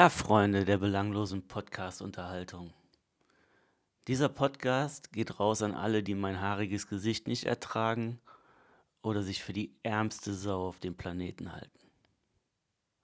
Ja, 0.00 0.08
Freunde 0.08 0.64
der 0.64 0.78
belanglosen 0.78 1.46
Podcast-Unterhaltung. 1.46 2.72
Dieser 4.08 4.30
Podcast 4.30 5.12
geht 5.12 5.38
raus 5.38 5.60
an 5.60 5.74
alle, 5.74 6.02
die 6.02 6.14
mein 6.14 6.40
haariges 6.40 6.86
Gesicht 6.86 7.28
nicht 7.28 7.44
ertragen 7.44 8.18
oder 9.02 9.22
sich 9.22 9.44
für 9.44 9.52
die 9.52 9.76
ärmste 9.82 10.32
Sau 10.32 10.66
auf 10.68 10.80
dem 10.80 10.96
Planeten 10.96 11.52
halten. 11.52 11.78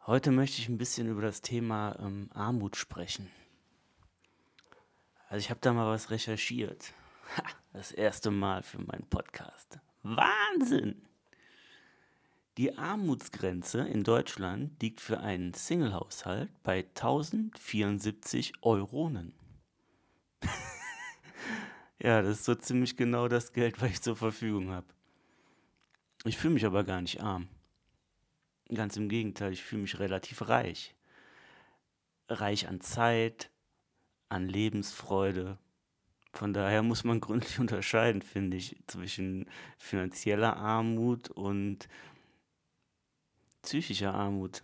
Heute 0.06 0.30
möchte 0.30 0.62
ich 0.62 0.70
ein 0.70 0.78
bisschen 0.78 1.06
über 1.06 1.20
das 1.20 1.42
Thema 1.42 1.98
ähm, 2.00 2.30
Armut 2.32 2.76
sprechen. 2.76 3.30
Also 5.28 5.40
ich 5.40 5.50
habe 5.50 5.60
da 5.60 5.74
mal 5.74 5.92
was 5.92 6.10
recherchiert. 6.10 6.94
das 7.74 7.92
erste 7.92 8.30
Mal 8.30 8.62
für 8.62 8.80
meinen 8.80 9.06
Podcast. 9.10 9.80
Wahnsinn! 10.02 11.06
Die 12.56 12.78
Armutsgrenze 12.78 13.80
in 13.80 14.02
Deutschland 14.02 14.82
liegt 14.82 15.02
für 15.02 15.20
einen 15.20 15.52
Singlehaushalt 15.52 16.50
bei 16.62 16.86
1074 16.94 18.54
Euronen. 18.62 19.34
ja, 21.98 22.22
das 22.22 22.38
ist 22.38 22.44
so 22.46 22.54
ziemlich 22.54 22.96
genau 22.96 23.28
das 23.28 23.52
Geld, 23.52 23.82
was 23.82 23.90
ich 23.90 24.00
zur 24.00 24.16
Verfügung 24.16 24.70
habe. 24.70 24.86
Ich 26.24 26.38
fühle 26.38 26.54
mich 26.54 26.64
aber 26.64 26.82
gar 26.82 27.02
nicht 27.02 27.22
arm. 27.22 27.48
Ganz 28.72 28.96
im 28.96 29.10
Gegenteil, 29.10 29.52
ich 29.52 29.62
fühle 29.62 29.82
mich 29.82 29.98
relativ 29.98 30.48
reich. 30.48 30.94
Reich 32.30 32.68
an 32.68 32.80
Zeit, 32.80 33.50
an 34.30 34.48
Lebensfreude. 34.48 35.58
Von 36.32 36.54
daher 36.54 36.82
muss 36.82 37.04
man 37.04 37.20
gründlich 37.20 37.58
unterscheiden, 37.58 38.22
finde 38.22 38.56
ich, 38.56 38.82
zwischen 38.86 39.46
finanzieller 39.76 40.56
Armut 40.56 41.28
und 41.28 41.86
psychischer 43.66 44.14
Armut. 44.14 44.62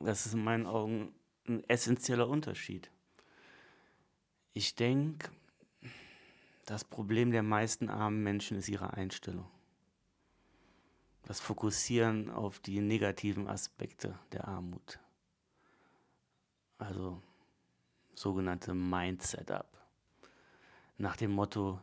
Das 0.00 0.24
ist 0.24 0.32
in 0.32 0.42
meinen 0.42 0.66
Augen 0.66 1.14
ein 1.46 1.62
essentieller 1.68 2.26
Unterschied. 2.26 2.90
Ich 4.54 4.74
denke, 4.74 5.30
das 6.64 6.84
Problem 6.84 7.30
der 7.30 7.42
meisten 7.42 7.90
armen 7.90 8.22
Menschen 8.22 8.56
ist 8.56 8.70
ihre 8.70 8.94
Einstellung. 8.94 9.46
Das 11.24 11.38
Fokussieren 11.38 12.30
auf 12.30 12.60
die 12.60 12.80
negativen 12.80 13.46
Aspekte 13.46 14.18
der 14.32 14.48
Armut. 14.48 14.98
Also 16.78 17.20
sogenannte 18.14 18.72
Mindset-Up. 18.72 19.70
Nach 20.96 21.16
dem 21.16 21.32
Motto, 21.32 21.78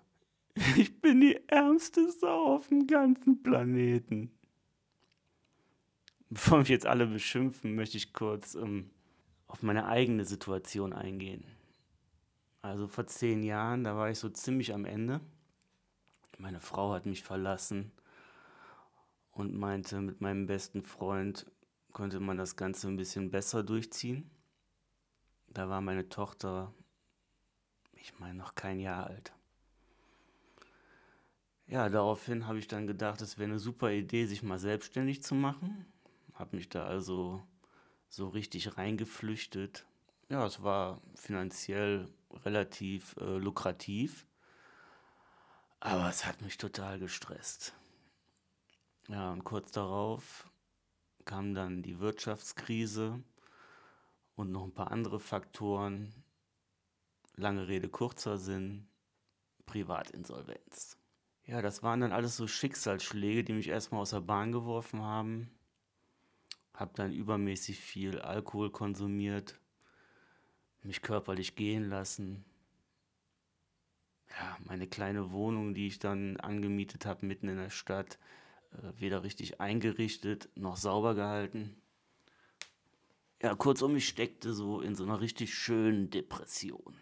ich 0.76 1.00
bin 1.02 1.22
die 1.22 1.40
ärmste 1.48 2.12
Sau 2.12 2.56
auf 2.56 2.68
dem 2.70 2.88
ganzen 2.88 3.44
Planeten. 3.44 4.32
Bevor 6.34 6.58
mich 6.58 6.70
jetzt 6.70 6.88
alle 6.88 7.06
beschimpfen, 7.06 7.76
möchte 7.76 7.95
ich 7.95 8.12
kurz 8.12 8.56
ähm, 8.56 8.89
auf 9.45 9.62
meine 9.62 9.86
eigene 9.86 10.26
Situation 10.26 10.92
eingehen. 10.92 11.45
Also 12.64 12.88
vor 12.88 13.06
zehn 13.06 13.44
Jahren, 13.44 13.84
da 13.84 13.95
war 13.95 14.09
ich 14.09 14.17
so 14.17 14.30
ziemlich 14.30 14.73
am 14.73 14.86
Ende. 14.86 15.22
Meine 16.40 16.59
Frau 16.59 16.92
hat 16.92 17.06
mich 17.06 17.22
verlassen 17.22 17.92
und 19.30 19.53
meinte, 19.53 20.02
mit 20.02 20.22
meinem 20.22 20.48
besten 20.48 20.81
Freund 20.81 21.45
konnte 21.92 22.20
man 22.20 22.38
das 22.38 22.56
Ganze 22.56 22.88
ein 22.88 22.97
bisschen 22.97 23.30
besser 23.30 23.62
durchziehen. 23.62 24.31
Da 25.50 25.70
war 25.70 25.81
meine 25.81 26.09
Tochter, 26.09 26.73
ich 27.92 28.18
meine, 28.18 28.40
noch 28.40 28.56
kein 28.56 28.80
Jahr 28.80 29.06
alt. 29.06 29.34
Ja, 31.68 31.90
daraufhin 31.90 32.47
habe 32.47 32.58
ich 32.58 32.68
dann 32.68 32.88
gedacht, 32.88 33.22
es 33.22 33.38
wäre 33.38 33.52
eine 33.52 33.59
super 33.59 33.92
Idee, 33.92 34.25
sich 34.25 34.42
mal 34.42 34.58
selbstständig 34.58 35.22
zu 35.22 35.36
machen 35.36 35.86
habe 36.34 36.56
mich 36.56 36.70
da 36.70 36.86
also 36.86 37.42
so 38.10 38.28
richtig 38.28 38.78
reingeflüchtet. 38.78 39.86
Ja, 40.30 40.46
es 40.46 40.64
war 40.64 41.02
finanziell 41.16 42.08
relativ 42.46 43.16
äh, 43.18 43.38
lukrativ, 43.38 44.26
aber 45.80 46.10
es 46.10 46.26
hat 46.26 46.42
mich 46.42 46.58
total 46.58 47.00
gestresst. 47.00 47.74
Ja, 49.08 49.32
und 49.32 49.44
kurz 49.44 49.72
darauf 49.72 50.50
kam 51.26 51.54
dann 51.54 51.84
die 51.84 52.00
Wirtschaftskrise 52.00 53.22
und 54.36 54.52
noch 54.52 54.64
ein 54.64 54.74
paar 54.74 54.92
andere 54.92 55.20
Faktoren. 55.20 56.14
Lange 57.36 57.68
Rede, 57.68 57.90
kurzer 57.90 58.38
Sinn, 58.38 58.88
Privatinsolvenz. 59.66 60.98
Ja, 61.46 61.62
das 61.62 61.84
waren 61.84 62.02
dann 62.02 62.12
alles 62.12 62.38
so 62.38 62.48
Schicksalsschläge, 62.48 63.44
die 63.44 63.54
mich 63.54 63.68
erstmal 63.68 64.02
aus 64.02 64.12
der 64.12 64.22
Bahn 64.22 64.52
geworfen 64.52 65.02
haben 65.02 65.52
habe 66.73 66.91
dann 66.95 67.13
übermäßig 67.13 67.79
viel 67.79 68.19
Alkohol 68.19 68.72
konsumiert, 68.72 69.59
mich 70.81 71.01
körperlich 71.01 71.56
gehen 71.56 71.89
lassen. 71.89 72.44
Ja, 74.29 74.57
meine 74.66 74.88
kleine 74.88 75.31
Wohnung, 75.31 75.73
die 75.73 75.88
ich 75.88 76.00
dann 76.00 76.38
angemietet 76.38 77.06
habe 77.06 77.25
mitten 77.25 77.47
in 77.47 77.57
der 77.57 77.69
Stadt, 77.69 78.17
äh, 78.72 79.00
weder 79.00 79.23
richtig 79.23 79.61
eingerichtet 79.61 80.50
noch 80.56 80.78
sauber 80.78 81.13
gehalten. 81.13 81.75
Ja, 83.41 83.55
kurzum, 83.55 83.95
ich 83.95 84.07
steckte 84.07 84.53
so 84.53 84.81
in 84.81 84.95
so 84.95 85.03
einer 85.03 85.19
richtig 85.22 85.53
schönen 85.53 86.09
Depression. 86.09 86.95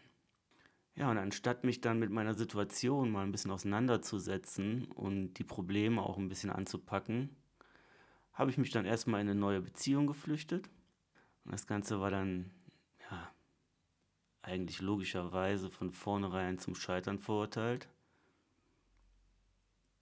Ja, 0.96 1.10
und 1.10 1.18
anstatt 1.18 1.64
mich 1.64 1.82
dann 1.82 2.00
mit 2.00 2.10
meiner 2.10 2.34
Situation 2.34 3.12
mal 3.12 3.24
ein 3.24 3.32
bisschen 3.32 3.52
auseinanderzusetzen 3.52 4.86
und 4.92 5.36
die 5.36 5.44
Probleme 5.44 6.02
auch 6.02 6.18
ein 6.18 6.28
bisschen 6.28 6.50
anzupacken, 6.50 7.30
habe 8.34 8.50
ich 8.50 8.58
mich 8.58 8.72
dann 8.72 8.86
erstmal 8.86 9.22
in 9.22 9.30
eine 9.30 9.40
neue 9.40 9.62
Beziehung 9.62 10.08
geflüchtet. 10.08 10.70
Und 11.44 11.52
das 11.52 11.68
Ganze 11.68 12.00
war 12.00 12.12
dann, 12.12 12.52
ja, 13.10 13.34
eigentlich 14.42 14.82
logischerweise 14.82 15.70
von 15.70 15.92
vornherein 15.92 16.58
zum 16.58 16.76
Scheitern 16.76 17.20
verurteilt. 17.20 17.90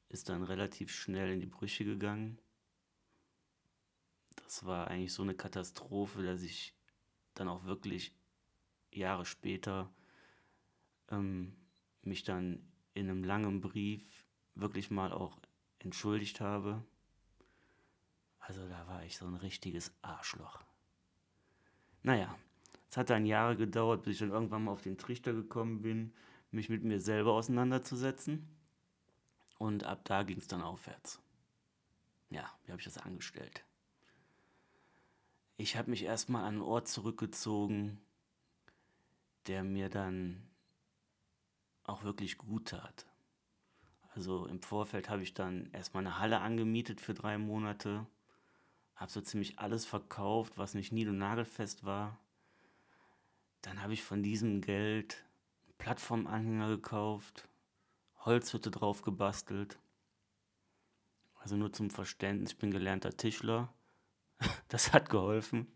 Ist 0.10 0.30
dann 0.30 0.44
relativ 0.44 0.92
schnell 0.92 1.32
in 1.32 1.40
die 1.40 1.46
Brüche 1.46 1.86
gegangen. 1.86 2.40
Das 4.36 4.66
war 4.66 4.88
eigentlich 4.88 5.14
so 5.14 5.24
eine 5.24 5.36
Katastrophe, 5.36 6.24
dass 6.24 6.42
ich 6.42 6.74
dann 7.34 7.48
auch 7.48 7.66
wirklich 7.66 8.16
Jahre 8.92 9.26
später 9.26 9.94
ähm, 11.10 11.56
mich 12.02 12.24
dann 12.24 12.68
in 12.94 13.10
einem 13.10 13.24
langen 13.24 13.62
Brief 13.62 14.26
wirklich 14.56 14.90
mal 14.90 15.12
auch 15.12 15.40
entschuldigt 15.80 16.42
habe 16.42 16.84
also 18.50 18.68
da 18.68 18.88
war 18.88 19.04
ich 19.04 19.16
so 19.16 19.28
ein 19.28 19.36
richtiges 19.36 19.94
Arschloch. 20.02 20.60
Naja, 22.02 22.36
es 22.90 22.98
hat 22.98 23.12
dann 23.12 23.28
Jahre 23.28 23.56
gedauert, 23.56 24.02
bis 24.02 24.14
ich 24.14 24.20
dann 24.22 24.32
irgendwann 24.32 24.64
mal 24.64 24.72
auf 24.72 24.82
den 24.82 24.98
Trichter 24.98 25.34
gekommen 25.34 25.84
bin, 25.84 26.14
mich 26.50 26.68
mit 26.68 26.84
mir 26.84 27.00
selber 27.00 27.34
auseinanderzusetzen. 27.34 28.50
Und 29.60 29.84
ab 29.84 30.02
da 30.06 30.24
ging 30.24 30.40
es 30.40 30.48
dann 30.48 30.64
aufwärts. 30.64 31.22
Ja, 32.32 32.52
wie 32.64 32.72
habe 32.72 32.80
ich 32.82 32.86
das 32.86 32.98
angestellt? 32.98 33.64
Ich 35.58 35.78
habe 35.78 35.92
mich 35.92 36.04
erstmal 36.04 36.42
an 36.42 36.56
einen 36.56 36.62
Ort 36.64 36.88
zurückgezogen, 36.88 38.02
der 39.46 39.64
mir 39.64 39.90
dann 39.90 40.42
auch 41.84 42.04
wirklich 42.04 42.40
gut 42.40 42.70
tat. 42.70 43.06
Also 44.16 44.48
im 44.48 44.64
Vorfeld 44.64 45.08
habe 45.08 45.22
ich 45.22 45.36
dann 45.36 45.70
erstmal 45.72 46.04
eine 46.04 46.18
Halle 46.18 46.40
angemietet 46.40 47.00
für 47.00 47.14
drei 47.14 47.38
Monate 47.38 48.08
habe 49.00 49.12
so 49.12 49.22
ziemlich 49.22 49.60
alles 49.60 49.86
verkauft, 49.86 50.58
was 50.58 50.74
nicht 50.74 50.92
nied- 50.92 51.08
und 51.08 51.18
nagelfest 51.18 51.86
war. 51.86 52.20
Dann 53.62 53.82
habe 53.82 53.94
ich 53.94 54.04
von 54.04 54.24
diesem 54.24 54.60
Geld 54.60 55.24
einen 55.66 55.78
Plattformanhänger 55.78 56.68
gekauft, 56.68 57.48
Holzhütte 58.26 58.72
drauf 58.72 59.02
gebastelt. 59.02 59.80
Also 61.36 61.56
nur 61.56 61.72
zum 61.72 61.90
Verständnis, 61.90 62.52
ich 62.52 62.58
bin 62.58 62.72
gelernter 62.72 63.16
Tischler. 63.16 63.74
Das 64.68 64.94
hat 64.94 65.10
geholfen. 65.10 65.68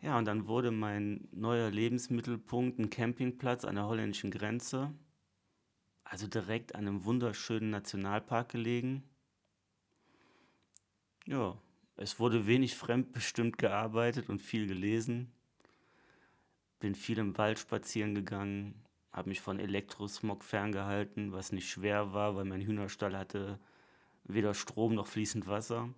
Ja, 0.00 0.16
und 0.18 0.26
dann 0.26 0.46
wurde 0.46 0.70
mein 0.70 1.28
neuer 1.32 1.70
Lebensmittelpunkt 1.70 2.78
ein 2.78 2.90
Campingplatz 2.90 3.64
an 3.64 3.74
der 3.74 3.86
holländischen 3.86 4.30
Grenze. 4.30 4.94
Also 6.04 6.26
direkt 6.28 6.74
an 6.74 6.86
einem 6.86 7.04
wunderschönen 7.04 7.70
Nationalpark 7.70 8.50
gelegen. 8.50 9.02
Ja, 11.28 11.58
es 11.96 12.20
wurde 12.20 12.46
wenig 12.46 12.76
fremdbestimmt 12.76 13.58
gearbeitet 13.58 14.28
und 14.28 14.40
viel 14.40 14.68
gelesen. 14.68 15.32
Bin 16.78 16.94
viel 16.94 17.18
im 17.18 17.36
Wald 17.36 17.58
spazieren 17.58 18.14
gegangen, 18.14 18.80
habe 19.10 19.30
mich 19.30 19.40
von 19.40 19.58
Elektrosmog 19.58 20.44
ferngehalten, 20.44 21.32
was 21.32 21.50
nicht 21.50 21.68
schwer 21.68 22.12
war, 22.12 22.36
weil 22.36 22.44
mein 22.44 22.60
Hühnerstall 22.60 23.18
hatte 23.18 23.58
weder 24.22 24.54
Strom 24.54 24.94
noch 24.94 25.08
fließend 25.08 25.48
Wasser. 25.48 25.92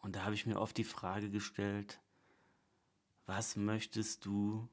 Und 0.00 0.16
da 0.16 0.24
habe 0.24 0.34
ich 0.34 0.46
mir 0.46 0.58
oft 0.58 0.76
die 0.76 0.82
Frage 0.82 1.30
gestellt, 1.30 2.00
was 3.26 3.54
möchtest 3.54 4.26
du 4.26 4.68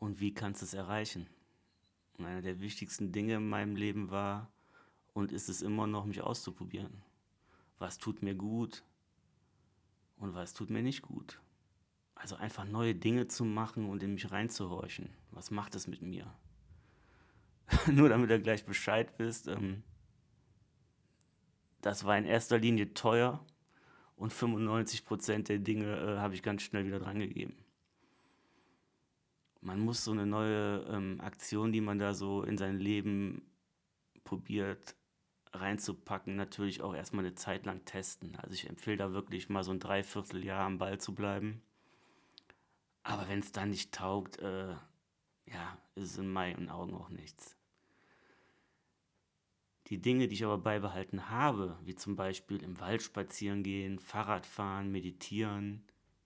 und 0.00 0.18
wie 0.18 0.34
kannst 0.34 0.62
du 0.62 0.66
es 0.66 0.74
erreichen? 0.74 1.28
Und 2.18 2.26
einer 2.26 2.42
der 2.42 2.58
wichtigsten 2.60 3.12
Dinge 3.12 3.34
in 3.34 3.48
meinem 3.48 3.76
Leben 3.76 4.10
war 4.10 4.50
und 5.12 5.30
ist 5.30 5.48
es 5.48 5.62
immer 5.62 5.86
noch, 5.86 6.04
mich 6.04 6.20
auszuprobieren 6.20 7.00
was 7.80 7.98
tut 7.98 8.22
mir 8.22 8.34
gut 8.36 8.84
und 10.18 10.34
was 10.34 10.52
tut 10.52 10.70
mir 10.70 10.82
nicht 10.82 11.02
gut. 11.02 11.40
Also 12.14 12.36
einfach 12.36 12.66
neue 12.66 12.94
Dinge 12.94 13.26
zu 13.26 13.44
machen 13.44 13.88
und 13.88 14.02
in 14.02 14.14
mich 14.14 14.30
reinzuhorchen. 14.30 15.08
Was 15.30 15.50
macht 15.50 15.74
es 15.74 15.86
mit 15.86 16.02
mir? 16.02 16.32
Nur 17.90 18.10
damit 18.10 18.30
ihr 18.30 18.38
gleich 18.38 18.66
Bescheid 18.66 19.12
wisst, 19.16 19.48
ähm, 19.48 19.82
das 21.80 22.04
war 22.04 22.18
in 22.18 22.26
erster 22.26 22.58
Linie 22.58 22.92
teuer 22.92 23.44
und 24.16 24.34
95% 24.34 25.44
der 25.44 25.58
Dinge 25.58 25.96
äh, 25.96 26.18
habe 26.18 26.34
ich 26.34 26.42
ganz 26.42 26.62
schnell 26.62 26.84
wieder 26.84 27.00
drangegeben. 27.00 27.56
Man 29.62 29.80
muss 29.80 30.04
so 30.04 30.12
eine 30.12 30.26
neue 30.26 30.84
ähm, 30.90 31.20
Aktion, 31.22 31.72
die 31.72 31.80
man 31.80 31.98
da 31.98 32.12
so 32.12 32.42
in 32.42 32.58
sein 32.58 32.78
Leben 32.78 33.42
probiert 34.24 34.94
reinzupacken, 35.52 36.36
natürlich 36.36 36.82
auch 36.82 36.94
erstmal 36.94 37.24
eine 37.24 37.34
Zeit 37.34 37.66
lang 37.66 37.84
testen. 37.84 38.36
Also 38.36 38.54
ich 38.54 38.68
empfehle 38.68 38.96
da 38.96 39.12
wirklich 39.12 39.48
mal 39.48 39.64
so 39.64 39.72
ein 39.72 39.80
Dreivierteljahr 39.80 40.64
am 40.64 40.78
Ball 40.78 40.98
zu 40.98 41.14
bleiben. 41.14 41.62
Aber 43.02 43.28
wenn 43.28 43.40
es 43.40 43.52
dann 43.52 43.70
nicht 43.70 43.92
taugt, 43.92 44.38
äh, 44.38 44.74
ja, 45.46 45.78
ist 45.94 46.12
es 46.12 46.18
in 46.18 46.32
meinen 46.32 46.68
Augen 46.68 46.94
auch 46.94 47.08
nichts. 47.08 47.56
Die 49.88 50.00
Dinge, 50.00 50.28
die 50.28 50.34
ich 50.34 50.44
aber 50.44 50.58
beibehalten 50.58 51.30
habe, 51.30 51.76
wie 51.82 51.96
zum 51.96 52.14
Beispiel 52.14 52.62
im 52.62 52.78
Wald 52.78 53.02
spazieren 53.02 53.64
gehen, 53.64 53.98
Fahrradfahren, 53.98 54.92
meditieren, 54.92 55.82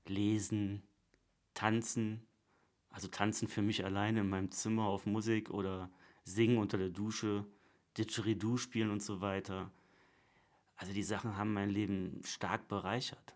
lesen, 0.07 0.83
tanzen, 1.55 2.27
also 2.91 3.09
tanzen 3.09 3.49
für 3.49 3.63
mich 3.63 3.85
alleine 3.85 4.21
in 4.21 4.29
meinem 4.29 4.51
Zimmer 4.51 4.85
auf 4.85 5.07
Musik 5.07 5.49
oder 5.49 5.91
singen 6.25 6.59
unter 6.59 6.77
der 6.77 6.91
Dusche, 6.91 7.47
Didgeridoo 7.97 8.57
spielen 8.57 8.91
und 8.91 9.03
so 9.03 9.21
weiter. 9.21 9.71
Also 10.77 10.93
die 10.93 11.03
Sachen 11.03 11.37
haben 11.37 11.53
mein 11.53 11.71
Leben 11.71 12.21
stark 12.25 12.69
bereichert. 12.69 13.35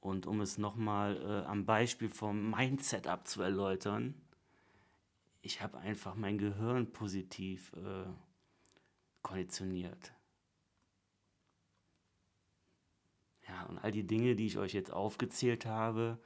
Und 0.00 0.26
um 0.26 0.40
es 0.40 0.58
nochmal 0.58 1.16
äh, 1.16 1.46
am 1.46 1.64
Beispiel 1.64 2.08
vom 2.08 2.50
Mindset 2.50 3.08
zu 3.24 3.40
erläutern, 3.40 4.20
ich 5.42 5.62
habe 5.62 5.78
einfach 5.78 6.14
mein 6.14 6.38
Gehirn 6.38 6.92
positiv 6.92 7.72
äh, 7.74 8.04
konditioniert. 9.22 10.12
Ja, 13.48 13.64
und 13.66 13.78
all 13.78 13.90
die 13.90 14.06
Dinge, 14.06 14.36
die 14.36 14.46
ich 14.46 14.58
euch 14.58 14.72
jetzt 14.72 14.92
aufgezählt 14.92 15.66
habe, 15.66 16.18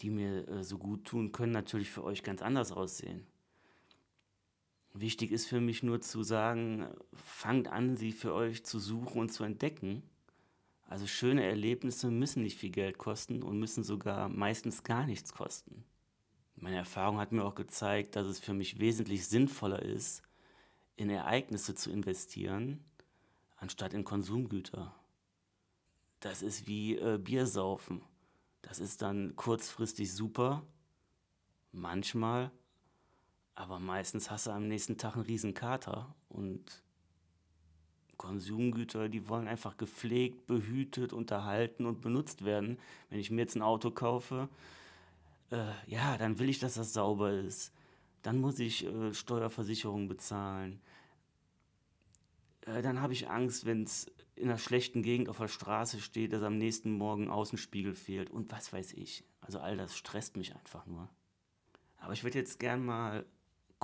die 0.00 0.10
mir 0.10 0.48
äh, 0.48 0.64
so 0.64 0.78
gut 0.78 1.04
tun, 1.04 1.32
können 1.32 1.52
natürlich 1.52 1.90
für 1.90 2.04
euch 2.04 2.22
ganz 2.22 2.42
anders 2.42 2.72
aussehen. 2.72 3.26
Wichtig 4.96 5.32
ist 5.32 5.46
für 5.46 5.60
mich 5.60 5.82
nur 5.82 6.00
zu 6.00 6.22
sagen, 6.22 6.86
fangt 7.12 7.66
an, 7.66 7.96
sie 7.96 8.12
für 8.12 8.32
euch 8.32 8.64
zu 8.64 8.78
suchen 8.78 9.22
und 9.22 9.32
zu 9.32 9.42
entdecken. 9.42 10.04
Also 10.88 11.08
schöne 11.08 11.44
Erlebnisse 11.44 12.12
müssen 12.12 12.44
nicht 12.44 12.58
viel 12.58 12.70
Geld 12.70 12.96
kosten 12.96 13.42
und 13.42 13.58
müssen 13.58 13.82
sogar 13.82 14.28
meistens 14.28 14.84
gar 14.84 15.04
nichts 15.04 15.34
kosten. 15.34 15.84
Meine 16.54 16.76
Erfahrung 16.76 17.18
hat 17.18 17.32
mir 17.32 17.44
auch 17.44 17.56
gezeigt, 17.56 18.14
dass 18.14 18.28
es 18.28 18.38
für 18.38 18.54
mich 18.54 18.78
wesentlich 18.78 19.26
sinnvoller 19.26 19.82
ist, 19.82 20.22
in 20.94 21.10
Ereignisse 21.10 21.74
zu 21.74 21.90
investieren, 21.90 22.84
anstatt 23.56 23.94
in 23.94 24.04
Konsumgüter. 24.04 24.94
Das 26.20 26.40
ist 26.40 26.68
wie 26.68 26.96
äh, 26.96 27.18
Biersaufen. 27.18 28.02
Das 28.62 28.78
ist 28.78 29.02
dann 29.02 29.34
kurzfristig 29.34 30.12
super, 30.12 30.64
manchmal, 31.72 32.52
aber 33.54 33.78
meistens 33.78 34.30
hast 34.30 34.46
du 34.46 34.50
am 34.50 34.68
nächsten 34.68 34.98
Tag 34.98 35.14
einen 35.14 35.24
riesen 35.24 35.54
Kater 35.54 36.14
und 36.28 36.82
Konsumgüter, 38.16 39.08
die 39.08 39.28
wollen 39.28 39.48
einfach 39.48 39.76
gepflegt, 39.76 40.46
behütet, 40.46 41.12
unterhalten 41.12 41.86
und 41.86 42.00
benutzt 42.00 42.44
werden. 42.44 42.78
Wenn 43.10 43.18
ich 43.18 43.30
mir 43.30 43.42
jetzt 43.42 43.56
ein 43.56 43.62
Auto 43.62 43.90
kaufe, 43.90 44.48
äh, 45.50 45.72
ja, 45.86 46.16
dann 46.16 46.38
will 46.38 46.48
ich, 46.48 46.58
dass 46.58 46.74
das 46.74 46.92
sauber 46.92 47.32
ist. 47.32 47.72
Dann 48.22 48.40
muss 48.40 48.58
ich 48.58 48.86
äh, 48.86 49.12
Steuerversicherung 49.12 50.08
bezahlen. 50.08 50.80
Äh, 52.62 52.82
dann 52.82 53.00
habe 53.00 53.12
ich 53.12 53.28
Angst, 53.28 53.66
wenn 53.66 53.84
es 53.84 54.10
in 54.36 54.48
einer 54.48 54.58
schlechten 54.58 55.02
Gegend 55.02 55.28
auf 55.28 55.38
der 55.38 55.48
Straße 55.48 56.00
steht, 56.00 56.32
dass 56.32 56.42
am 56.42 56.58
nächsten 56.58 56.92
Morgen 56.92 57.30
Außenspiegel 57.30 57.94
fehlt 57.94 58.30
und 58.30 58.50
was 58.50 58.72
weiß 58.72 58.94
ich. 58.94 59.24
Also 59.40 59.60
all 59.60 59.76
das 59.76 59.96
stresst 59.96 60.36
mich 60.36 60.54
einfach 60.56 60.86
nur. 60.86 61.08
Aber 61.98 62.12
ich 62.12 62.24
würde 62.24 62.38
jetzt 62.38 62.58
gern 62.58 62.84
mal 62.84 63.24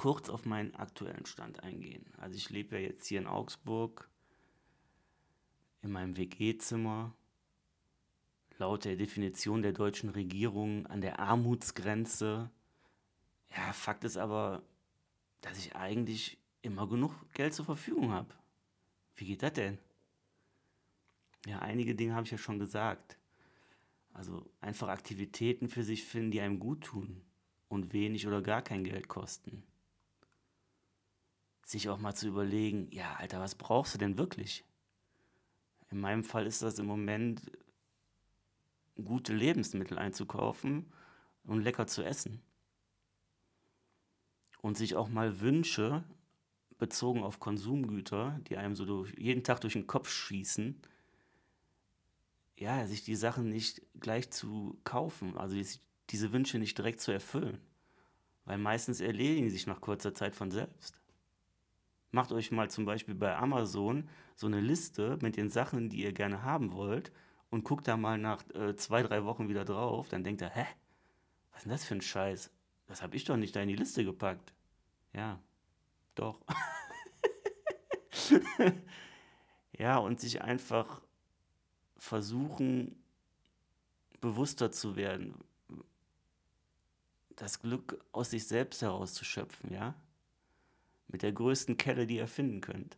kurz 0.01 0.31
auf 0.31 0.47
meinen 0.47 0.75
aktuellen 0.77 1.27
Stand 1.27 1.63
eingehen. 1.63 2.07
Also 2.17 2.35
ich 2.35 2.49
lebe 2.49 2.77
ja 2.77 2.89
jetzt 2.89 3.07
hier 3.07 3.19
in 3.19 3.27
Augsburg 3.27 4.09
in 5.83 5.93
meinem 5.93 6.17
WG-Zimmer 6.17 7.15
laut 8.57 8.87
der 8.87 8.97
Definition 8.97 9.61
der 9.61 9.75
deutschen 9.75 10.09
Regierung 10.09 10.87
an 10.87 11.03
der 11.03 11.21
Armutsgrenze. 11.21 12.51
Ja, 13.55 13.75
Fakt 13.75 14.05
ist 14.05 14.17
aber, 14.17 14.63
dass 15.43 15.59
ich 15.59 15.77
eigentlich 15.77 16.39
immer 16.63 16.89
genug 16.89 17.13
Geld 17.35 17.53
zur 17.53 17.67
Verfügung 17.67 18.11
habe. 18.11 18.35
Wie 19.17 19.27
geht 19.27 19.43
das 19.43 19.53
denn? 19.53 19.77
Ja, 21.45 21.59
einige 21.59 21.95
Dinge 21.95 22.15
habe 22.15 22.25
ich 22.25 22.33
ja 22.33 22.39
schon 22.39 22.59
gesagt. 22.59 23.19
Also 24.15 24.51
einfach 24.63 24.89
Aktivitäten 24.89 25.69
für 25.69 25.85
sich 25.85 26.05
finden, 26.05 26.31
die 26.31 26.41
einem 26.41 26.59
gut 26.59 26.85
tun 26.85 27.21
und 27.69 27.93
wenig 27.93 28.27
oder 28.27 28.41
gar 28.41 28.63
kein 28.63 28.83
Geld 28.83 29.07
kosten. 29.07 29.63
Sich 31.65 31.89
auch 31.89 31.99
mal 31.99 32.15
zu 32.15 32.27
überlegen, 32.29 32.91
ja, 32.91 33.15
Alter, 33.15 33.41
was 33.41 33.55
brauchst 33.55 33.95
du 33.95 33.99
denn 33.99 34.19
wirklich? 34.19 34.65
In 35.91 36.01
meinem 36.01 36.25
Fall 36.25 36.47
ist 36.47 36.63
das 36.63 36.79
im 36.79 36.87
Moment 36.87 37.43
gute 39.05 39.35
Lebensmittel 39.35 39.99
einzukaufen 39.99 40.93
und 41.45 41.63
lecker 41.63 41.87
zu 41.87 42.03
essen. 42.03 42.43
Und 44.61 44.77
sich 44.77 44.95
auch 44.95 45.09
mal 45.09 45.41
Wünsche 45.41 46.05
bezogen 46.79 47.23
auf 47.23 47.41
Konsumgüter, 47.41 48.41
die 48.49 48.57
einem 48.57 48.75
so 48.75 48.85
durch, 48.85 49.15
jeden 49.19 49.45
Tag 49.45 49.61
durch 49.61 49.75
den 49.75 49.87
Kopf 49.87 50.11
schießen, 50.11 50.81
ja, 52.57 52.87
sich 52.87 53.03
die 53.03 53.17
Sachen 53.17 53.49
nicht 53.49 53.83
gleich 54.01 54.31
zu 54.31 54.79
kaufen, 54.85 55.37
also 55.39 55.57
diese 56.11 56.33
Wünsche 56.33 56.59
nicht 56.59 56.77
direkt 56.77 57.01
zu 57.01 57.11
erfüllen. 57.11 57.59
Weil 58.45 58.59
meistens 58.59 59.01
erledigen 59.01 59.49
sie 59.49 59.57
sich 59.57 59.67
nach 59.67 59.81
kurzer 59.81 60.13
Zeit 60.13 60.35
von 60.35 60.51
selbst. 60.51 61.00
Macht 62.13 62.33
euch 62.33 62.51
mal 62.51 62.71
zum 62.71 62.85
Beispiel 62.85 63.15
bei 63.15 63.37
Amazon 63.37 64.09
so 64.35 64.47
eine 64.47 64.61
Liste 64.61 65.19
mit 65.23 65.37
den 65.37 65.51
Sachen, 65.51 65.89
die 65.91 66.03
ihr 66.03 66.13
gerne 66.13 66.43
haben 66.43 66.73
wollt 66.73 67.13
und 67.51 67.65
guckt 67.65 67.87
da 67.87 67.97
mal 67.97 68.19
nach 68.19 68.43
äh, 68.55 68.75
zwei, 68.77 69.03
drei 69.03 69.25
Wochen 69.25 69.49
wieder 69.49 69.65
drauf. 69.65 70.09
Dann 70.09 70.25
denkt 70.25 70.43
er, 70.43 70.51
hä? 70.51 70.67
Was 71.53 71.61
ist 71.61 71.65
denn 71.65 71.73
das 71.73 71.85
für 71.85 71.95
ein 71.95 72.01
Scheiß? 72.03 72.51
Das 72.87 73.03
habe 73.03 73.17
ich 73.17 73.25
doch 73.25 73.37
nicht 73.37 73.55
da 73.55 73.61
in 73.61 73.69
die 73.69 73.77
Liste 73.77 74.05
gepackt. 74.05 74.53
Ja, 75.13 75.41
doch. 76.15 76.41
ja, 79.79 79.99
und 79.99 80.21
sich 80.21 80.43
einfach 80.43 81.01
versuchen, 81.97 83.01
bewusster 84.21 84.73
zu 84.73 84.97
werden, 84.97 85.35
das 87.37 87.61
Glück 87.61 88.05
aus 88.13 88.31
sich 88.31 88.47
selbst 88.47 88.83
herauszuschöpfen, 88.83 89.73
ja? 89.73 89.95
Mit 91.11 91.23
der 91.23 91.33
größten 91.33 91.77
Kelle, 91.77 92.07
die 92.07 92.17
ihr 92.17 92.29
finden 92.29 92.61
könnt. 92.61 92.97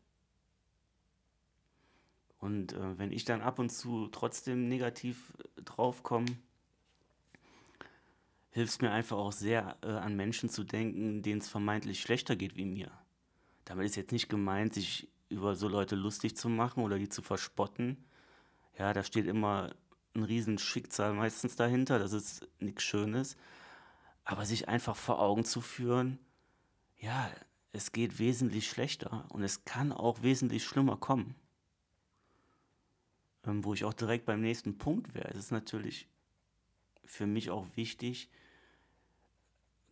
Und 2.38 2.72
äh, 2.72 2.98
wenn 2.98 3.12
ich 3.12 3.24
dann 3.24 3.40
ab 3.40 3.58
und 3.58 3.70
zu 3.70 4.08
trotzdem 4.08 4.68
negativ 4.68 5.32
äh, 5.38 5.62
draufkomme, 5.62 6.26
hilft 8.50 8.72
es 8.72 8.80
mir 8.80 8.90
einfach 8.90 9.16
auch 9.16 9.32
sehr, 9.32 9.76
äh, 9.82 9.86
an 9.86 10.16
Menschen 10.16 10.50
zu 10.50 10.64
denken, 10.64 11.22
denen 11.22 11.40
es 11.40 11.48
vermeintlich 11.48 12.00
schlechter 12.00 12.36
geht 12.36 12.56
wie 12.56 12.64
mir. 12.64 12.90
Damit 13.64 13.86
ist 13.86 13.96
jetzt 13.96 14.12
nicht 14.12 14.28
gemeint, 14.28 14.74
sich 14.74 15.08
über 15.28 15.54
so 15.54 15.68
Leute 15.68 15.94
lustig 15.94 16.36
zu 16.36 16.48
machen 16.48 16.82
oder 16.82 16.98
die 16.98 17.08
zu 17.08 17.22
verspotten, 17.22 17.96
ja, 18.78 18.92
da 18.92 19.02
steht 19.02 19.26
immer 19.26 19.74
ein 20.14 20.24
riesen 20.24 20.58
Schicksal 20.58 21.12
meistens 21.14 21.56
dahinter, 21.56 21.98
das 21.98 22.12
ist 22.12 22.48
nichts 22.58 22.82
Schönes. 22.82 23.36
Aber 24.24 24.46
sich 24.46 24.68
einfach 24.68 24.96
vor 24.96 25.20
Augen 25.20 25.44
zu 25.44 25.60
führen, 25.60 26.18
ja, 26.98 27.30
es 27.72 27.92
geht 27.92 28.18
wesentlich 28.18 28.68
schlechter 28.68 29.26
und 29.30 29.42
es 29.42 29.64
kann 29.64 29.92
auch 29.92 30.22
wesentlich 30.22 30.64
schlimmer 30.64 30.96
kommen. 30.96 31.34
Ähm, 33.44 33.64
wo 33.64 33.74
ich 33.74 33.84
auch 33.84 33.94
direkt 33.94 34.26
beim 34.26 34.40
nächsten 34.40 34.78
Punkt 34.78 35.14
wäre. 35.14 35.30
Es 35.30 35.38
ist 35.38 35.50
natürlich 35.50 36.08
für 37.04 37.26
mich 37.26 37.50
auch 37.50 37.66
wichtig, 37.74 38.28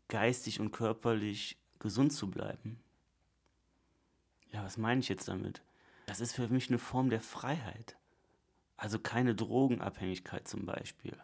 geistig 0.08 0.60
und 0.60 0.72
körperlich 0.72 1.58
gesund 1.78 2.12
zu 2.12 2.30
bleiben. 2.30 2.80
Ja, 4.52 4.64
was 4.64 4.76
meine 4.76 5.00
ich 5.00 5.08
jetzt 5.08 5.28
damit? 5.28 5.62
Das 6.06 6.20
ist 6.20 6.34
für 6.34 6.49
mich 6.49 6.68
eine 6.68 6.78
Form 6.78 7.08
der 7.08 7.20
Freiheit. 7.20 7.96
Also 8.76 8.99
keine 8.99 9.34
Drogenabhängigkeit 9.34 10.46
zum 10.49 10.64
Beispiel. 10.64 11.16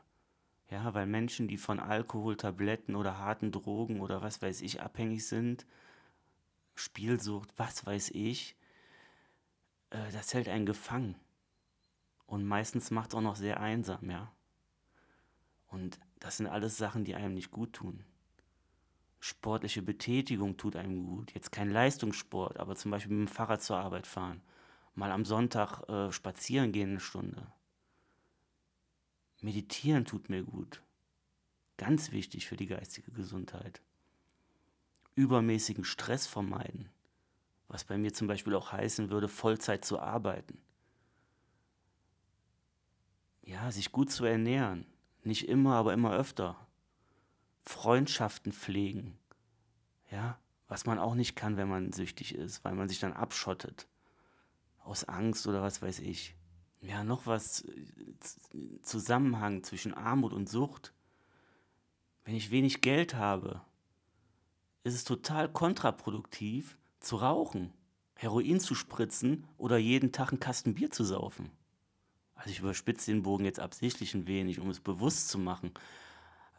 Ja, 0.71 0.95
weil 0.95 1.07
Menschen, 1.07 1.49
die 1.49 1.59
von 1.59 1.81
Alkohol, 1.81 2.37
Tabletten 2.37 2.97
oder 2.97 3.19
harten 3.19 3.53
Drogen 3.53 4.01
oder 4.01 4.23
was 4.23 4.43
weiß 4.43 4.63
ich 4.63 4.83
abhängig 4.83 5.27
sind, 5.27 5.67
Spielsucht, 6.77 7.53
was 7.57 7.85
weiß 7.85 8.11
ich, 8.11 8.55
äh, 9.91 10.13
das 10.13 10.33
hält 10.35 10.49
einen 10.49 10.67
gefangen. 10.67 11.17
Und 12.27 12.45
meistens 12.45 12.91
macht 12.91 13.11
es 13.11 13.15
auch 13.17 13.23
noch 13.23 13.37
sehr 13.37 13.61
einsam, 13.61 14.09
ja. 14.11 14.33
Und 15.69 15.99
das 16.21 16.37
sind 16.37 16.47
alles 16.47 16.77
Sachen, 16.77 17.05
die 17.05 17.15
einem 17.15 17.35
nicht 17.35 17.51
gut 17.51 17.73
tun. 17.73 18.05
Sportliche 19.19 19.83
Betätigung 19.83 20.57
tut 20.57 20.77
einem 20.77 21.05
gut. 21.05 21.33
Jetzt 21.35 21.51
kein 21.51 21.71
Leistungssport, 21.71 22.59
aber 22.59 22.77
zum 22.77 22.91
Beispiel 22.91 23.17
mit 23.17 23.29
dem 23.29 23.33
Fahrrad 23.33 23.63
zur 23.63 23.79
Arbeit 23.79 24.07
fahren. 24.07 24.43
Mal 24.95 25.11
am 25.11 25.25
Sonntag 25.25 25.89
äh, 25.89 26.13
spazieren 26.13 26.73
gehen 26.73 26.91
eine 26.91 27.01
Stunde. 27.01 27.53
Meditieren 29.41 30.05
tut 30.05 30.29
mir 30.29 30.43
gut. 30.43 30.83
Ganz 31.77 32.13
wichtig 32.13 32.47
für 32.47 32.57
die 32.57 32.67
geistige 32.67 33.13
Gesundheit. 33.13 33.83
Übermäßigen 35.17 35.85
Stress 35.85 36.27
vermeiden. 36.29 36.89
Was 37.69 37.83
bei 37.83 37.99
mir 37.99 38.13
zum 38.13 38.29
Beispiel 38.29 38.55
auch 38.55 38.71
heißen 38.71 39.11
würde, 39.11 39.29
Vollzeit 39.29 39.85
zu 39.85 39.99
arbeiten. 39.99 40.59
Ja, 43.43 43.73
sich 43.73 43.91
gut 43.91 44.11
zu 44.11 44.25
ernähren. 44.25 44.87
Nicht 45.25 45.49
immer, 45.49 45.75
aber 45.75 45.93
immer 45.93 46.13
öfter. 46.13 46.57
Freundschaften 47.63 48.53
pflegen. 48.53 49.19
Ja, 50.11 50.39
was 50.69 50.87
man 50.87 50.99
auch 50.99 51.15
nicht 51.15 51.35
kann, 51.35 51.57
wenn 51.57 51.69
man 51.69 51.93
süchtig 51.93 52.35
ist, 52.35 52.65
weil 52.65 52.75
man 52.75 52.89
sich 52.89 53.01
dann 53.01 53.13
abschottet. 53.13 53.89
Aus 54.81 55.05
Angst 55.05 55.47
oder 55.47 55.63
was 55.63 55.83
weiß 55.83 56.01
ich. 56.01 56.37
Ja, 56.81 57.03
noch 57.03 57.27
was. 57.27 57.65
Zusammenhang 58.83 59.65
zwischen 59.65 59.95
Armut 59.95 60.33
und 60.33 60.49
Sucht. 60.49 60.93
Wenn 62.25 62.35
ich 62.35 62.51
wenig 62.51 62.81
Geld 62.81 63.15
habe, 63.15 63.61
ist 64.87 64.95
es 64.95 65.03
total 65.03 65.49
kontraproduktiv 65.49 66.79
zu 67.01 67.17
rauchen, 67.17 67.73
Heroin 68.15 68.61
zu 68.61 68.77
spritzen 68.77 69.45
oder 69.59 69.79
jeden 69.79 70.13
Tag 70.13 70.31
einen 70.31 70.39
Kasten 70.39 70.75
Bier 70.75 70.93
zu 70.93 71.03
saufen. 71.03 71.51
Also 72.37 72.51
ich 72.51 72.61
überspitze 72.61 73.11
den 73.11 73.25
Bogen 73.25 73.45
jetzt 73.45 73.59
absichtlich 73.59 74.15
ein 74.15 74.29
wenig, 74.29 74.61
um 74.61 74.71
es 74.71 74.79
bewusst 74.79 75.29
zu 75.29 75.39
machen. 75.39 75.73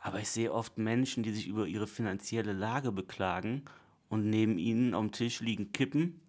Aber 0.01 0.19
ich 0.19 0.27
sehe 0.27 0.51
oft 0.51 0.77
Menschen, 0.77 1.23
die 1.23 1.31
sich 1.31 1.47
über 1.47 1.67
ihre 1.67 1.87
finanzielle 1.87 2.51
Lage 2.51 2.91
beklagen 2.91 3.63
und 4.09 4.29
neben 4.29 4.57
ihnen 4.57 4.93
am 4.93 5.13
Tisch 5.13 5.39
liegen 5.39 5.71
Kippen, 5.71 6.19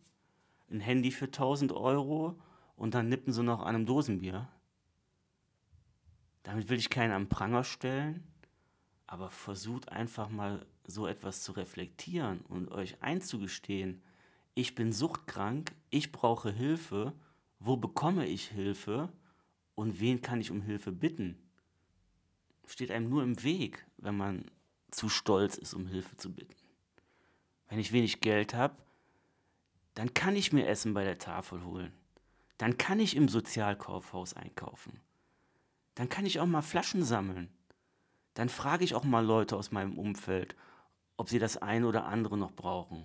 ein 0.70 0.78
Handy 0.78 1.10
für 1.10 1.24
1000 1.24 1.72
Euro 1.72 2.38
und 2.76 2.94
dann 2.94 3.08
nippen 3.08 3.32
sie 3.32 3.42
noch 3.42 3.60
an 3.60 3.74
einem 3.74 3.86
Dosenbier. 3.86 4.46
Damit 6.44 6.68
will 6.68 6.78
ich 6.78 6.90
keinen 6.90 7.12
am 7.12 7.28
Pranger 7.28 7.64
stellen, 7.64 8.22
aber 9.08 9.30
versucht 9.30 9.88
einfach 9.88 10.28
mal 10.28 10.64
so 10.88 11.06
etwas 11.06 11.42
zu 11.42 11.52
reflektieren 11.52 12.40
und 12.48 12.72
euch 12.72 13.00
einzugestehen, 13.02 14.02
ich 14.54 14.74
bin 14.74 14.92
suchtkrank, 14.92 15.72
ich 15.90 16.10
brauche 16.10 16.50
Hilfe, 16.50 17.12
wo 17.60 17.76
bekomme 17.76 18.26
ich 18.26 18.48
Hilfe 18.48 19.12
und 19.74 20.00
wen 20.00 20.22
kann 20.22 20.40
ich 20.40 20.50
um 20.50 20.62
Hilfe 20.62 20.90
bitten? 20.90 21.38
Steht 22.66 22.90
einem 22.90 23.08
nur 23.08 23.22
im 23.22 23.42
Weg, 23.44 23.86
wenn 23.98 24.16
man 24.16 24.50
zu 24.90 25.08
stolz 25.08 25.56
ist, 25.56 25.74
um 25.74 25.86
Hilfe 25.86 26.16
zu 26.16 26.32
bitten. 26.32 26.56
Wenn 27.68 27.78
ich 27.78 27.92
wenig 27.92 28.20
Geld 28.20 28.54
habe, 28.54 28.74
dann 29.94 30.14
kann 30.14 30.36
ich 30.36 30.52
mir 30.52 30.66
Essen 30.66 30.94
bei 30.94 31.04
der 31.04 31.18
Tafel 31.18 31.64
holen. 31.64 31.92
Dann 32.56 32.78
kann 32.78 32.98
ich 32.98 33.14
im 33.14 33.28
Sozialkaufhaus 33.28 34.34
einkaufen. 34.34 35.00
Dann 35.94 36.08
kann 36.08 36.26
ich 36.26 36.40
auch 36.40 36.46
mal 36.46 36.62
Flaschen 36.62 37.04
sammeln. 37.04 37.50
Dann 38.34 38.48
frage 38.48 38.84
ich 38.84 38.94
auch 38.94 39.04
mal 39.04 39.24
Leute 39.24 39.56
aus 39.56 39.70
meinem 39.70 39.98
Umfeld, 39.98 40.56
ob 41.18 41.28
sie 41.28 41.38
das 41.38 41.58
eine 41.58 41.86
oder 41.86 42.06
andere 42.06 42.38
noch 42.38 42.52
brauchen. 42.52 43.04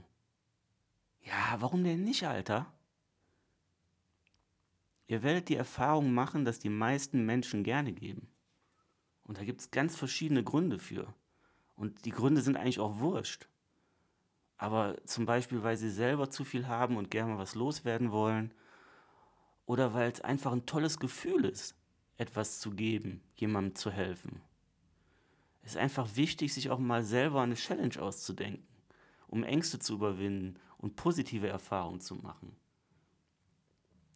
Ja, 1.22 1.58
warum 1.60 1.84
denn 1.84 2.04
nicht, 2.04 2.26
Alter? 2.26 2.72
Ihr 5.08 5.24
werdet 5.24 5.50
die 5.50 5.56
Erfahrung 5.56 6.14
machen, 6.14 6.46
dass 6.46 6.60
die 6.60 6.70
meisten 6.70 7.26
Menschen 7.26 7.64
gerne 7.64 7.92
geben. 7.92 8.30
Und 9.24 9.40
da 9.40 9.44
gibt 9.44 9.62
es 9.62 9.72
ganz 9.72 9.96
verschiedene 9.96 10.44
Gründe 10.44 10.80
für. 10.80 11.14
Und 11.76 12.06
die 12.06 12.12
Gründe 12.12 12.42
sind 12.42 12.56
eigentlich 12.56 12.80
auch 12.80 13.00
wurscht. 13.00 13.48
Aber 14.58 14.96
zum 15.06 15.26
Beispiel, 15.26 15.64
weil 15.64 15.76
sie 15.76 15.90
selber 15.90 16.30
zu 16.30 16.46
viel 16.46 16.68
haben 16.68 16.98
und 16.98 17.10
gerne 17.10 17.34
mal 17.34 17.40
was 17.40 17.56
loswerden 17.56 18.12
wollen. 18.12 18.54
Oder 19.66 19.94
weil 19.94 20.12
es 20.12 20.22
einfach 20.22 20.52
ein 20.52 20.68
tolles 20.68 21.00
Gefühl 21.00 21.46
ist, 21.46 21.76
etwas 22.18 22.60
zu 22.60 22.72
geben, 22.72 23.24
jemandem 23.36 23.76
zu 23.76 23.90
helfen. 23.90 24.42
Es 25.64 25.72
ist 25.72 25.78
einfach 25.78 26.16
wichtig, 26.16 26.54
sich 26.54 26.70
auch 26.70 26.80
mal 26.80 27.04
selber 27.04 27.42
eine 27.42 27.56
Challenge 27.56 28.00
auszudenken, 28.02 28.68
um 29.28 29.44
Ängste 29.44 29.80
zu 29.80 29.94
überwinden 29.94 30.60
und 30.78 30.98
positive 30.98 31.48
Erfahrungen 31.48 32.02
zu 32.02 32.16
machen. 32.16 32.56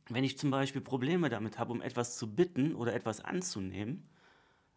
Wenn 0.09 0.25
ich 0.25 0.37
zum 0.37 0.51
Beispiel 0.51 0.81
Probleme 0.81 1.29
damit 1.29 1.57
habe, 1.57 1.71
um 1.71 1.81
etwas 1.81 2.17
zu 2.17 2.33
bitten 2.33 2.75
oder 2.75 2.93
etwas 2.93 3.21
anzunehmen, 3.21 4.03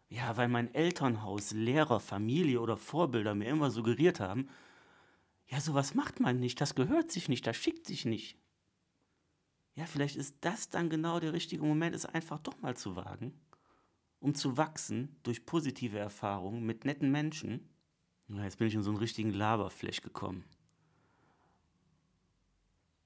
ja, 0.09 0.35
weil 0.35 0.47
mein 0.49 0.73
Elternhaus, 0.73 1.51
Lehrer, 1.51 1.99
Familie 1.99 2.59
oder 2.59 2.75
Vorbilder 2.75 3.35
mir 3.35 3.49
immer 3.49 3.71
suggeriert 3.71 4.19
haben, 4.19 4.49
ja, 5.47 5.59
sowas 5.59 5.93
macht 5.93 6.19
man 6.21 6.39
nicht, 6.39 6.59
das 6.59 6.75
gehört 6.75 7.11
sich 7.11 7.27
nicht, 7.27 7.45
das 7.47 7.57
schickt 7.57 7.85
sich 7.85 8.05
nicht. 8.05 8.37
Ja, 9.75 9.85
vielleicht 9.85 10.15
ist 10.15 10.35
das 10.41 10.69
dann 10.69 10.89
genau 10.89 11.19
der 11.19 11.33
richtige 11.33 11.63
Moment, 11.63 11.95
es 11.95 12.05
einfach 12.05 12.39
doch 12.39 12.61
mal 12.61 12.75
zu 12.75 12.95
wagen 12.95 13.33
um 14.21 14.35
zu 14.35 14.55
wachsen 14.55 15.15
durch 15.23 15.45
positive 15.45 15.97
Erfahrungen 15.97 16.65
mit 16.65 16.85
netten 16.85 17.11
Menschen. 17.11 17.67
Jetzt 18.29 18.59
bin 18.59 18.67
ich 18.67 18.75
in 18.75 18.83
so 18.83 18.91
einen 18.91 18.99
richtigen 18.99 19.33
Laberflash 19.33 20.01
gekommen. 20.01 20.45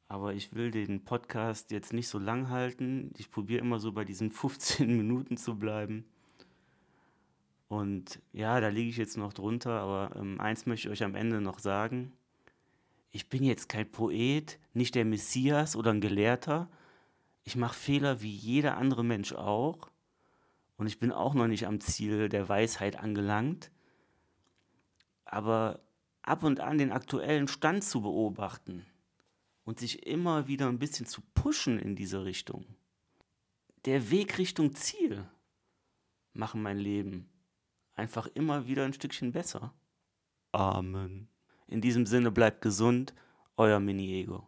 Aber 0.08 0.36
ich 0.36 0.54
will 0.54 0.70
den 0.70 1.04
Podcast 1.04 1.72
jetzt 1.72 1.94
nicht 1.94 2.08
so 2.08 2.20
lang 2.20 2.50
halten. 2.50 3.12
Ich 3.18 3.32
probiere 3.32 3.62
immer 3.62 3.80
so 3.80 3.92
bei 3.92 4.06
diesen 4.06 4.30
15 4.32 4.96
Minuten 4.96 5.38
zu 5.38 5.56
bleiben. 5.56 6.06
Und 7.68 8.20
ja, 8.32 8.60
da 8.60 8.68
liege 8.68 8.90
ich 8.90 8.98
jetzt 8.98 9.18
noch 9.18 9.34
drunter, 9.34 9.80
aber 9.80 10.16
ähm, 10.20 10.40
eins 10.40 10.68
möchte 10.68 10.88
ich 10.88 10.92
euch 10.92 11.04
am 11.04 11.16
Ende 11.16 11.42
noch 11.42 11.58
sagen. 11.58 12.12
Ich 13.12 13.30
bin 13.30 13.44
jetzt 13.44 13.70
kein 13.70 13.90
Poet, 13.90 14.60
nicht 14.74 14.94
der 14.94 15.06
Messias 15.06 15.76
oder 15.76 15.92
ein 15.92 16.02
Gelehrter. 16.02 16.70
Ich 17.44 17.56
mache 17.56 17.74
Fehler 17.74 18.22
wie 18.22 18.32
jeder 18.32 18.78
andere 18.78 19.04
Mensch 19.04 19.34
auch. 19.34 19.90
Und 20.78 20.88
ich 20.88 21.00
bin 21.00 21.12
auch 21.12 21.34
noch 21.34 21.48
nicht 21.48 21.68
am 21.68 21.80
Ziel 21.80 22.30
der 22.30 22.50
Weisheit 22.50 22.98
angelangt. 22.98 23.72
Aber 25.26 25.80
ab 26.22 26.44
und 26.44 26.60
an 26.60 26.78
den 26.78 26.92
aktuellen 26.92 27.48
Stand 27.48 27.84
zu 27.84 28.02
beobachten 28.02 28.86
und 29.64 29.80
sich 29.80 30.06
immer 30.06 30.48
wieder 30.48 30.68
ein 30.68 30.80
bisschen 30.80 31.06
zu 31.06 31.22
pushen 31.34 31.80
in 31.80 31.96
diese 31.96 32.26
Richtung. 32.26 32.66
Der 33.86 34.10
Weg 34.10 34.38
Richtung 34.38 34.76
Ziel 34.76 35.28
machen 36.34 36.62
mein 36.62 36.78
Leben 36.78 37.30
einfach 37.96 38.28
immer 38.34 38.68
wieder 38.68 38.84
ein 38.86 38.94
Stückchen 38.94 39.32
besser. 39.32 39.74
Amen. 40.52 41.28
In 41.68 41.82
diesem 41.82 42.06
Sinne 42.06 42.32
bleibt 42.32 42.62
gesund, 42.62 43.14
euer 43.58 43.80
Mini-Ego. 43.80 44.48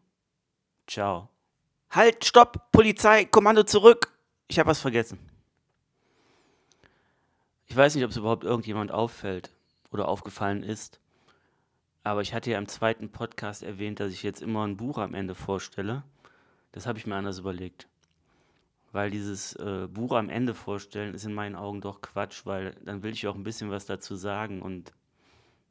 Ciao. 0.86 1.30
Halt, 1.90 2.26
stopp, 2.26 2.72
Polizei, 2.72 3.26
Kommando 3.26 3.64
zurück. 3.64 4.14
Ich 4.48 4.60
habe 4.60 4.70
was 4.70 4.80
vergessen. 4.80 5.18
Ich 7.68 7.76
weiß 7.76 7.96
nicht, 7.96 8.06
ob 8.06 8.12
es 8.12 8.18
überhaupt 8.18 8.46
irgendjemand 8.46 8.92
auffällt 8.92 9.52
oder 9.92 10.08
aufgefallen 10.08 10.64
ist, 10.64 11.00
aber 12.04 12.22
ich 12.22 12.34
hatte 12.34 12.50
ja 12.50 12.58
im 12.58 12.70
zweiten 12.70 13.12
Podcast 13.12 13.64
erwähnt, 13.64 14.00
dass 14.00 14.14
ich 14.14 14.24
jetzt 14.24 14.42
immer 14.42 14.66
ein 14.66 14.78
Buch 14.78 14.98
am 14.98 15.14
Ende 15.14 15.36
vorstelle. 15.36 16.04
Das 16.72 16.88
habe 16.88 16.98
ich 16.98 17.06
mir 17.06 17.16
anders 17.16 17.40
überlegt. 17.40 17.90
Weil 18.94 19.12
dieses 19.12 19.54
äh, 19.58 19.88
Buch 19.92 20.14
am 20.14 20.30
Ende 20.30 20.54
vorstellen 20.54 21.14
ist 21.14 21.26
in 21.26 21.34
meinen 21.34 21.58
Augen 21.58 21.82
doch 21.82 22.00
Quatsch, 22.00 22.46
weil 22.46 22.72
dann 22.86 23.04
will 23.04 23.12
ich 23.12 23.28
auch 23.28 23.36
ein 23.36 23.44
bisschen 23.44 23.70
was 23.70 23.86
dazu 23.86 24.16
sagen 24.16 24.62
und 24.62 24.94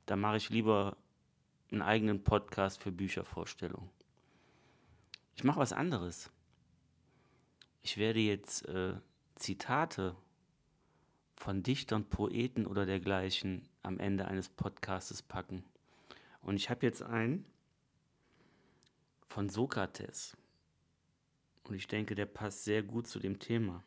da 0.05 0.17
mache 0.17 0.37
ich 0.37 0.51
lieber 0.51 0.99
einen 1.73 1.81
eigenen 1.81 2.23
Podcast 2.23 2.83
für 2.83 2.93
Büchervorstellungen. 2.93 3.89
Ich 5.35 5.45
mache 5.45 5.61
was 5.61 5.73
anderes. 5.73 6.31
Ich 7.81 7.97
werde 7.97 8.21
jetzt 8.21 8.69
äh, 8.69 8.95
Zitate 9.37 10.15
von 11.37 11.63
Dichtern, 11.63 12.05
Poeten 12.09 12.67
oder 12.67 12.87
dergleichen 12.87 13.69
am 13.83 13.99
Ende 13.99 14.27
eines 14.27 14.49
Podcastes 14.49 15.23
packen. 15.23 15.63
Und 16.43 16.57
ich 16.57 16.71
habe 16.71 16.85
jetzt 16.85 17.03
einen 17.03 17.45
von 19.29 19.49
Sokrates. 19.49 20.37
Und 21.65 21.75
ich 21.75 21.87
denke, 21.87 22.15
der 22.15 22.27
passt 22.27 22.65
sehr 22.65 22.83
gut 22.83 23.07
zu 23.07 23.19
dem 23.19 23.39
Thema. 23.39 23.85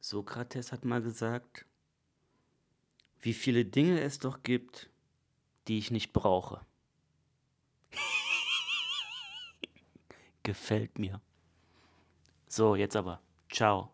Sokrates 0.00 0.72
hat 0.72 0.84
mal 0.84 1.02
gesagt, 1.02 1.66
wie 3.20 3.34
viele 3.34 3.64
Dinge 3.64 4.00
es 4.00 4.18
doch 4.18 4.42
gibt, 4.42 4.88
die 5.68 5.78
ich 5.78 5.90
nicht 5.90 6.12
brauche. 6.12 6.64
Gefällt 10.42 10.98
mir. 10.98 11.20
So, 12.46 12.76
jetzt 12.76 12.96
aber. 12.96 13.20
Ciao. 13.50 13.92